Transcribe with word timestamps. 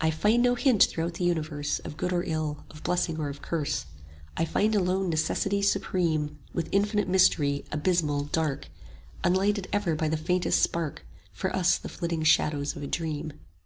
I 0.00 0.10
find 0.10 0.42
no 0.42 0.54
hint 0.54 0.84
throughout 0.84 1.12
the 1.16 1.24
Universe 1.26 1.78
Of 1.80 1.98
good 1.98 2.10
or 2.10 2.24
ill, 2.24 2.64
of 2.70 2.82
blessing 2.82 3.18
or 3.18 3.28
of 3.28 3.42
curse; 3.42 3.84
I 4.34 4.46
find 4.46 4.74
alone 4.74 5.10
Necessity 5.10 5.60
Supreme; 5.60 6.38
75 6.54 6.54
With 6.54 6.68
infinite 6.72 7.06
Mystery, 7.06 7.66
abysmal, 7.70 8.22
dark, 8.32 8.68
Unlighted 9.24 9.68
ever 9.70 9.94
by 9.94 10.08
the 10.08 10.16
faintest 10.16 10.62
spark 10.62 11.04
For 11.34 11.54
us 11.54 11.76
the 11.76 11.90
flitting 11.90 12.22
shadows 12.22 12.76
of 12.76 12.82
a 12.82 12.86
dream. 12.86 13.34